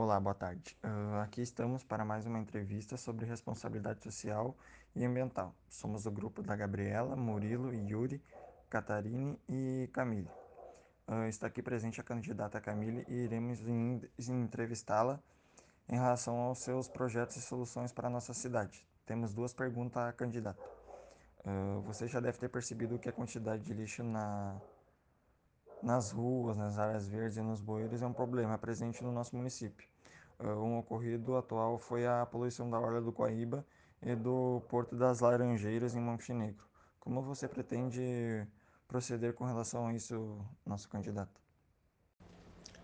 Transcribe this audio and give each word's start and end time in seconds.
Olá, 0.00 0.20
boa 0.20 0.32
tarde. 0.32 0.76
Uh, 0.84 1.18
aqui 1.22 1.42
estamos 1.42 1.82
para 1.82 2.04
mais 2.04 2.24
uma 2.24 2.38
entrevista 2.38 2.96
sobre 2.96 3.26
responsabilidade 3.26 4.00
social 4.04 4.56
e 4.94 5.04
ambiental. 5.04 5.52
Somos 5.68 6.06
o 6.06 6.10
grupo 6.12 6.40
da 6.40 6.54
Gabriela, 6.54 7.16
Murilo, 7.16 7.74
Yuri, 7.74 8.22
Catarine 8.70 9.36
e 9.48 9.90
Camille. 9.92 10.30
Uh, 11.08 11.24
está 11.28 11.48
aqui 11.48 11.60
presente 11.60 12.00
a 12.00 12.04
candidata 12.04 12.60
Camille 12.60 13.04
e 13.08 13.24
iremos 13.24 13.58
entrevistá-la 14.28 15.18
em 15.88 15.96
relação 15.96 16.36
aos 16.36 16.58
seus 16.58 16.86
projetos 16.86 17.34
e 17.34 17.40
soluções 17.40 17.90
para 17.90 18.06
a 18.06 18.10
nossa 18.10 18.32
cidade. 18.32 18.86
Temos 19.04 19.34
duas 19.34 19.52
perguntas 19.52 20.00
à 20.00 20.12
candidata. 20.12 20.62
Uh, 21.44 21.80
você 21.80 22.06
já 22.06 22.20
deve 22.20 22.38
ter 22.38 22.48
percebido 22.48 23.00
que 23.00 23.08
a 23.08 23.12
quantidade 23.12 23.64
de 23.64 23.74
lixo 23.74 24.04
na 24.04 24.60
nas 25.82 26.10
ruas, 26.10 26.56
nas 26.56 26.78
áreas 26.78 27.08
verdes 27.08 27.36
e 27.36 27.42
nos 27.42 27.60
bueiros 27.60 28.02
é 28.02 28.06
um 28.06 28.12
problema 28.12 28.58
presente 28.58 29.02
no 29.02 29.12
nosso 29.12 29.36
município. 29.36 29.88
Uh, 30.38 30.48
um 30.50 30.78
ocorrido 30.78 31.36
atual 31.36 31.78
foi 31.78 32.06
a 32.06 32.24
poluição 32.26 32.70
da 32.70 32.78
Orla 32.78 33.00
do 33.00 33.10
Guaíba 33.10 33.66
e 34.02 34.14
do 34.14 34.62
Porto 34.68 34.94
das 34.96 35.20
Laranjeiras 35.20 35.94
em 35.94 36.00
Montenegro. 36.00 36.64
Como 37.00 37.22
você 37.22 37.48
pretende 37.48 38.46
proceder 38.86 39.34
com 39.34 39.44
relação 39.44 39.86
a 39.86 39.92
isso, 39.92 40.38
nosso 40.64 40.88
candidato? 40.88 41.40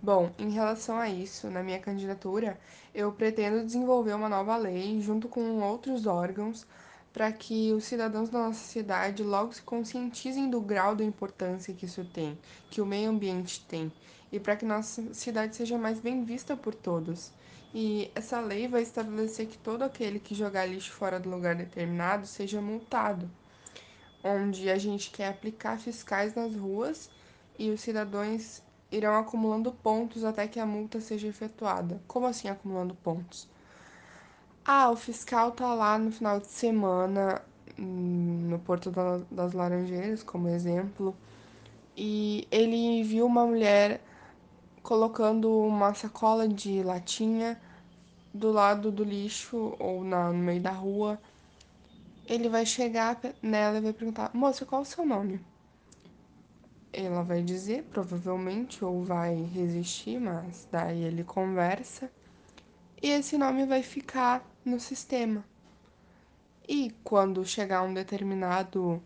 Bom, 0.00 0.32
em 0.36 0.50
relação 0.50 0.98
a 0.98 1.08
isso, 1.08 1.48
na 1.48 1.62
minha 1.62 1.78
candidatura, 1.78 2.58
eu 2.92 3.12
pretendo 3.12 3.64
desenvolver 3.64 4.14
uma 4.14 4.28
nova 4.28 4.56
lei 4.56 5.00
junto 5.00 5.28
com 5.28 5.60
outros 5.60 6.06
órgãos 6.06 6.66
para 7.12 7.30
que 7.30 7.72
os 7.72 7.84
cidadãos 7.84 8.30
da 8.30 8.38
nossa 8.38 8.64
cidade 8.64 9.22
logo 9.22 9.52
se 9.52 9.62
conscientizem 9.62 10.48
do 10.48 10.60
grau 10.60 10.96
da 10.96 11.04
importância 11.04 11.74
que 11.74 11.84
isso 11.84 12.04
tem, 12.04 12.38
que 12.70 12.80
o 12.80 12.86
meio 12.86 13.10
ambiente 13.10 13.64
tem, 13.66 13.92
e 14.30 14.40
para 14.40 14.56
que 14.56 14.64
nossa 14.64 15.12
cidade 15.12 15.54
seja 15.54 15.76
mais 15.76 16.00
bem 16.00 16.24
vista 16.24 16.56
por 16.56 16.74
todos. 16.74 17.30
E 17.74 18.10
essa 18.14 18.40
lei 18.40 18.66
vai 18.66 18.82
estabelecer 18.82 19.46
que 19.46 19.58
todo 19.58 19.82
aquele 19.82 20.18
que 20.18 20.34
jogar 20.34 20.66
lixo 20.66 20.92
fora 20.92 21.20
do 21.20 21.30
lugar 21.30 21.54
determinado 21.54 22.26
seja 22.26 22.60
multado, 22.60 23.30
onde 24.24 24.70
a 24.70 24.78
gente 24.78 25.10
quer 25.10 25.28
aplicar 25.28 25.78
fiscais 25.78 26.34
nas 26.34 26.54
ruas 26.54 27.10
e 27.58 27.70
os 27.70 27.80
cidadãos 27.80 28.62
irão 28.90 29.18
acumulando 29.18 29.72
pontos 29.72 30.22
até 30.24 30.46
que 30.46 30.60
a 30.60 30.66
multa 30.66 31.00
seja 31.00 31.28
efetuada. 31.28 32.00
Como 32.06 32.26
assim 32.26 32.48
acumulando 32.48 32.94
pontos? 32.94 33.48
Ah, 34.64 34.90
o 34.90 34.96
fiscal 34.96 35.50
tá 35.52 35.74
lá 35.74 35.98
no 35.98 36.12
final 36.12 36.38
de 36.38 36.46
semana 36.46 37.42
hum, 37.78 38.46
no 38.48 38.58
Porto 38.60 38.92
das 39.30 39.52
Laranjeiras, 39.52 40.22
como 40.22 40.48
exemplo, 40.48 41.16
e 41.96 42.46
ele 42.50 43.02
viu 43.02 43.26
uma 43.26 43.44
mulher 43.44 44.00
colocando 44.82 45.50
uma 45.50 45.94
sacola 45.94 46.46
de 46.46 46.82
latinha 46.82 47.60
do 48.32 48.52
lado 48.52 48.92
do 48.92 49.02
lixo 49.04 49.74
ou 49.80 50.04
na, 50.04 50.32
no 50.32 50.38
meio 50.38 50.60
da 50.62 50.70
rua. 50.70 51.20
Ele 52.26 52.48
vai 52.48 52.64
chegar 52.64 53.18
nela 53.42 53.78
e 53.78 53.80
vai 53.80 53.92
perguntar: 53.92 54.30
Moça, 54.32 54.64
qual 54.64 54.82
é 54.82 54.84
o 54.84 54.86
seu 54.86 55.04
nome? 55.04 55.40
Ela 56.92 57.22
vai 57.22 57.42
dizer, 57.42 57.84
provavelmente, 57.84 58.84
ou 58.84 59.02
vai 59.02 59.34
resistir, 59.34 60.20
mas 60.20 60.68
daí 60.70 61.02
ele 61.02 61.24
conversa 61.24 62.10
e 63.02 63.08
esse 63.10 63.36
nome 63.36 63.66
vai 63.66 63.82
ficar 63.82 64.44
no 64.64 64.78
sistema. 64.80 65.44
E 66.68 66.94
quando 67.02 67.44
chegar 67.44 67.82
um 67.82 67.92
determinado 67.92 69.02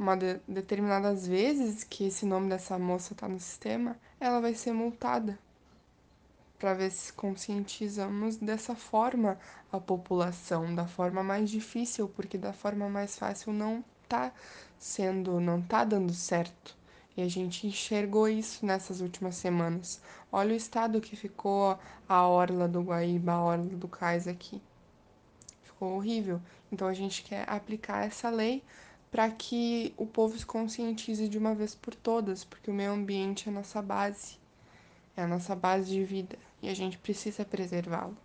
uma 0.00 0.16
de, 0.16 0.40
determinadas 0.48 1.26
vezes 1.26 1.84
que 1.84 2.06
esse 2.06 2.24
nome 2.24 2.48
dessa 2.48 2.78
moça 2.78 3.14
tá 3.14 3.28
no 3.28 3.38
sistema, 3.38 3.98
ela 4.18 4.40
vai 4.40 4.54
ser 4.54 4.72
multada. 4.72 5.38
Para 6.58 6.72
ver 6.72 6.90
se 6.90 7.12
conscientizamos 7.12 8.36
dessa 8.36 8.74
forma 8.74 9.38
a 9.70 9.78
população, 9.78 10.74
da 10.74 10.86
forma 10.86 11.22
mais 11.22 11.50
difícil, 11.50 12.08
porque 12.08 12.38
da 12.38 12.52
forma 12.52 12.88
mais 12.88 13.18
fácil 13.18 13.52
não 13.52 13.84
tá 14.08 14.32
sendo, 14.78 15.38
não 15.38 15.60
tá 15.60 15.84
dando 15.84 16.14
certo. 16.14 16.79
E 17.20 17.22
a 17.22 17.28
gente 17.28 17.66
enxergou 17.66 18.26
isso 18.26 18.64
nessas 18.64 19.02
últimas 19.02 19.34
semanas. 19.34 20.00
Olha 20.32 20.54
o 20.54 20.56
estado 20.56 21.02
que 21.02 21.14
ficou 21.14 21.78
a 22.08 22.26
orla 22.26 22.66
do 22.66 22.80
Guaíba, 22.80 23.32
a 23.32 23.44
orla 23.44 23.76
do 23.76 23.86
cais 23.86 24.26
aqui. 24.26 24.58
Ficou 25.62 25.96
horrível. 25.96 26.40
Então 26.72 26.88
a 26.88 26.94
gente 26.94 27.22
quer 27.22 27.44
aplicar 27.46 28.06
essa 28.06 28.30
lei 28.30 28.64
para 29.10 29.30
que 29.30 29.92
o 29.98 30.06
povo 30.06 30.38
se 30.38 30.46
conscientize 30.46 31.28
de 31.28 31.36
uma 31.36 31.54
vez 31.54 31.74
por 31.74 31.94
todas, 31.94 32.42
porque 32.42 32.70
o 32.70 32.74
meio 32.74 32.92
ambiente 32.92 33.50
é 33.50 33.52
a 33.52 33.54
nossa 33.54 33.82
base, 33.82 34.38
é 35.14 35.22
a 35.22 35.28
nossa 35.28 35.54
base 35.54 35.90
de 35.90 36.02
vida 36.02 36.38
e 36.62 36.70
a 36.70 36.74
gente 36.74 36.96
precisa 36.96 37.44
preservá-lo. 37.44 38.16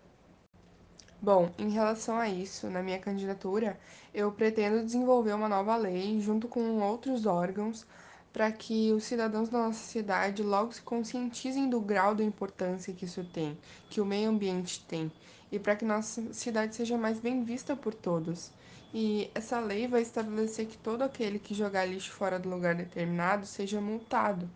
Bom, 1.21 1.51
em 1.59 1.69
relação 1.69 2.17
a 2.17 2.29
isso, 2.29 2.69
na 2.69 2.81
minha 2.81 2.99
candidatura, 2.99 3.77
eu 4.13 4.31
pretendo 4.31 4.85
desenvolver 4.85 5.33
uma 5.33 5.49
nova 5.49 5.75
lei 5.75 6.21
junto 6.21 6.47
com 6.47 6.79
outros 6.79 7.25
órgãos 7.25 7.85
para 8.35 8.51
que 8.51 8.91
os 8.91 9.05
cidadãos 9.05 9.47
da 9.47 9.59
nossa 9.59 9.79
cidade 9.79 10.43
logo 10.43 10.73
se 10.73 10.81
conscientizem 10.81 11.69
do 11.69 11.79
grau 11.79 12.13
da 12.13 12.21
importância 12.21 12.93
que 12.93 13.05
isso 13.05 13.23
tem, 13.23 13.57
que 13.89 14.01
o 14.01 14.05
meio 14.05 14.29
ambiente 14.29 14.83
tem, 14.89 15.09
e 15.49 15.57
para 15.57 15.73
que 15.73 15.85
nossa 15.85 16.33
cidade 16.33 16.75
seja 16.75 16.97
mais 16.97 17.17
bem 17.17 17.45
vista 17.45 17.77
por 17.77 17.93
todos. 17.93 18.51
E 18.93 19.31
essa 19.33 19.57
lei 19.61 19.87
vai 19.87 20.01
estabelecer 20.01 20.65
que 20.65 20.77
todo 20.77 21.01
aquele 21.01 21.39
que 21.39 21.53
jogar 21.53 21.85
lixo 21.85 22.11
fora 22.11 22.37
do 22.37 22.49
lugar 22.49 22.75
determinado 22.75 23.45
seja 23.45 23.79
multado, 23.79 24.49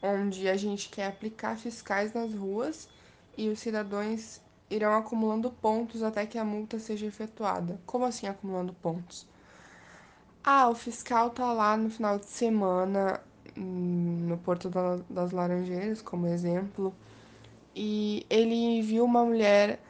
onde 0.00 0.48
a 0.48 0.56
gente 0.56 0.88
quer 0.88 1.08
aplicar 1.08 1.58
fiscais 1.58 2.12
nas 2.12 2.32
ruas 2.32 2.88
e 3.36 3.48
os 3.48 3.58
cidadãos 3.58 4.40
irão 4.70 4.96
acumulando 4.96 5.50
pontos 5.50 6.00
até 6.00 6.26
que 6.26 6.38
a 6.38 6.44
multa 6.44 6.78
seja 6.78 7.06
efetuada. 7.06 7.80
Como 7.84 8.04
assim 8.04 8.28
acumulando 8.28 8.72
pontos? 8.72 9.26
Ah, 10.46 10.68
o 10.68 10.74
fiscal 10.74 11.30
tá 11.30 11.52
lá 11.54 11.74
no 11.74 11.88
final 11.88 12.18
de 12.18 12.26
semana 12.26 13.18
hum, 13.56 14.26
no 14.28 14.36
Porto 14.36 14.68
das 15.08 15.32
Laranjeiras, 15.32 16.02
como 16.02 16.26
exemplo, 16.26 16.94
e 17.74 18.26
ele 18.28 18.82
viu 18.82 19.06
uma 19.06 19.24
mulher 19.24 19.80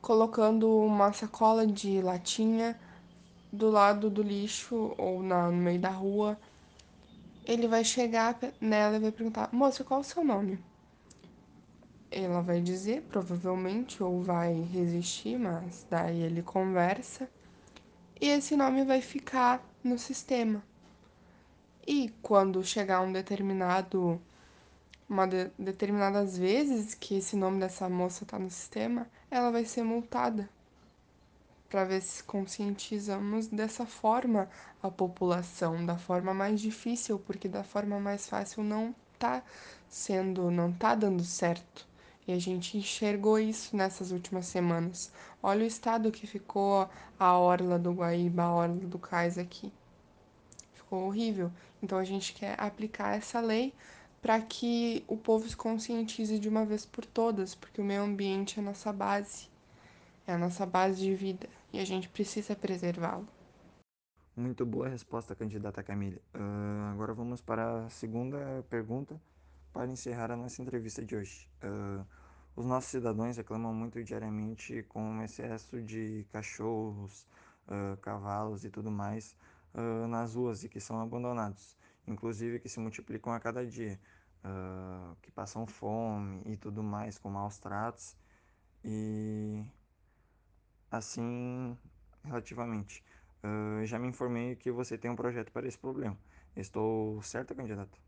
colocando 0.00 0.68
uma 0.68 1.12
sacola 1.12 1.66
de 1.66 2.00
latinha 2.00 2.80
do 3.52 3.70
lado 3.70 4.08
do 4.08 4.22
lixo 4.22 4.94
ou 4.96 5.22
na, 5.22 5.50
no 5.50 5.56
meio 5.58 5.78
da 5.78 5.90
rua. 5.90 6.38
Ele 7.44 7.68
vai 7.68 7.84
chegar 7.84 8.38
nela 8.58 8.96
e 8.96 9.00
vai 9.00 9.12
perguntar: 9.12 9.50
Moça, 9.52 9.84
qual 9.84 10.00
é 10.00 10.02
o 10.02 10.04
seu 10.04 10.24
nome? 10.24 10.58
Ela 12.10 12.40
vai 12.40 12.60
dizer, 12.62 13.02
provavelmente, 13.02 14.02
ou 14.02 14.22
vai 14.22 14.54
resistir, 14.62 15.38
mas 15.38 15.86
daí 15.90 16.22
ele 16.22 16.42
conversa 16.42 17.28
e 18.20 18.28
esse 18.28 18.56
nome 18.56 18.84
vai 18.84 19.00
ficar 19.00 19.62
no 19.82 19.98
sistema. 19.98 20.62
E 21.86 22.12
quando 22.22 22.64
chegar 22.64 23.00
um 23.00 23.12
determinado 23.12 24.20
uma 25.08 25.26
de, 25.26 25.50
determinadas 25.58 26.36
vezes 26.36 26.94
que 26.94 27.16
esse 27.18 27.36
nome 27.36 27.60
dessa 27.60 27.88
moça 27.88 28.24
tá 28.24 28.38
no 28.38 28.50
sistema, 28.50 29.06
ela 29.30 29.50
vai 29.50 29.64
ser 29.64 29.82
multada. 29.82 30.48
Para 31.68 31.84
ver 31.84 32.02
se 32.02 32.22
conscientizamos 32.22 33.48
dessa 33.48 33.84
forma 33.84 34.48
a 34.82 34.90
população, 34.90 35.84
da 35.84 35.98
forma 35.98 36.32
mais 36.32 36.60
difícil, 36.60 37.18
porque 37.18 37.48
da 37.48 37.64
forma 37.64 37.98
mais 37.98 38.28
fácil 38.28 38.62
não 38.62 38.94
tá 39.18 39.42
sendo, 39.88 40.50
não 40.50 40.72
tá 40.72 40.94
dando 40.94 41.24
certo. 41.24 41.86
E 42.26 42.32
a 42.32 42.38
gente 42.38 42.78
enxergou 42.78 43.38
isso 43.38 43.76
nessas 43.76 44.10
últimas 44.10 44.46
semanas. 44.46 45.12
Olha 45.42 45.64
o 45.64 45.66
estado 45.66 46.10
que 46.10 46.26
ficou 46.26 46.88
a 47.18 47.38
orla 47.38 47.78
do 47.78 47.92
Guaíba, 47.92 48.42
a 48.42 48.52
orla 48.52 48.76
do 48.76 48.98
cais 48.98 49.36
aqui. 49.36 49.72
Ficou 50.72 51.06
horrível. 51.06 51.50
Então 51.82 51.98
a 51.98 52.04
gente 52.04 52.32
quer 52.32 52.58
aplicar 52.58 53.16
essa 53.16 53.40
lei 53.40 53.74
para 54.22 54.40
que 54.40 55.04
o 55.06 55.18
povo 55.18 55.46
se 55.46 55.54
conscientize 55.54 56.38
de 56.38 56.48
uma 56.48 56.64
vez 56.64 56.86
por 56.86 57.04
todas, 57.04 57.54
porque 57.54 57.80
o 57.80 57.84
meio 57.84 58.02
ambiente 58.02 58.58
é 58.58 58.62
a 58.62 58.64
nossa 58.64 58.90
base, 58.90 59.50
é 60.26 60.32
a 60.32 60.38
nossa 60.38 60.64
base 60.64 60.98
de 60.98 61.14
vida 61.14 61.46
e 61.70 61.78
a 61.78 61.84
gente 61.84 62.08
precisa 62.08 62.56
preservá-lo. 62.56 63.28
Muito 64.34 64.64
boa 64.64 64.88
resposta, 64.88 65.34
candidata 65.34 65.82
Camille. 65.82 66.22
Uh, 66.34 66.90
agora 66.92 67.12
vamos 67.12 67.42
para 67.42 67.84
a 67.84 67.90
segunda 67.90 68.64
pergunta 68.70 69.20
para 69.74 69.90
encerrar 69.90 70.30
a 70.30 70.36
nossa 70.36 70.62
entrevista 70.62 71.04
de 71.04 71.16
hoje. 71.16 71.50
Uh, 71.62 72.06
os 72.54 72.64
nossos 72.64 72.90
cidadãos 72.90 73.36
reclamam 73.36 73.74
muito 73.74 74.02
diariamente 74.04 74.84
com 74.84 75.18
o 75.18 75.22
excesso 75.24 75.82
de 75.82 76.24
cachorros, 76.30 77.26
uh, 77.66 77.96
cavalos 77.96 78.64
e 78.64 78.70
tudo 78.70 78.88
mais 78.88 79.36
uh, 79.74 80.06
nas 80.06 80.36
ruas 80.36 80.62
e 80.62 80.68
que 80.68 80.78
são 80.78 81.00
abandonados, 81.00 81.76
inclusive 82.06 82.60
que 82.60 82.68
se 82.68 82.78
multiplicam 82.78 83.32
a 83.32 83.40
cada 83.40 83.66
dia, 83.66 83.98
que 85.22 85.30
passam 85.30 85.66
fome 85.66 86.42
e 86.44 86.54
tudo 86.54 86.82
mais 86.82 87.16
com 87.16 87.30
maus 87.30 87.56
tratos 87.58 88.14
e 88.84 89.64
assim 90.90 91.78
relativamente. 92.22 93.02
já 93.86 93.98
me 93.98 94.06
informei 94.06 94.54
que 94.54 94.70
você 94.70 94.98
tem 94.98 95.10
um 95.10 95.16
projeto 95.16 95.50
para 95.50 95.66
esse 95.66 95.78
problema. 95.78 96.18
Estou 96.54 97.22
certo, 97.22 97.54
candidato? 97.54 98.03